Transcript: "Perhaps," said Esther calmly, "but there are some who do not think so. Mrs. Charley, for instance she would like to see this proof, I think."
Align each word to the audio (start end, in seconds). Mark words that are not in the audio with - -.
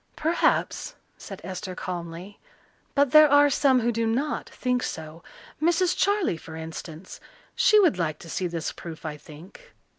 "Perhaps," 0.15 0.95
said 1.15 1.41
Esther 1.43 1.75
calmly, 1.75 2.39
"but 2.95 3.11
there 3.11 3.29
are 3.29 3.51
some 3.51 3.81
who 3.81 3.91
do 3.91 4.07
not 4.07 4.49
think 4.49 4.81
so. 4.81 5.21
Mrs. 5.61 5.95
Charley, 5.95 6.37
for 6.37 6.55
instance 6.55 7.19
she 7.53 7.79
would 7.79 7.99
like 7.99 8.17
to 8.17 8.27
see 8.31 8.47
this 8.47 8.71
proof, 8.71 9.05
I 9.05 9.15
think." 9.15 9.75